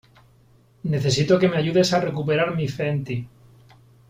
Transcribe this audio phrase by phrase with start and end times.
[0.81, 3.23] necesito que me ayudes a recuperar mi fe en ti.